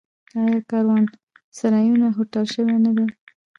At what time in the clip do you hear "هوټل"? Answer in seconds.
2.17-2.45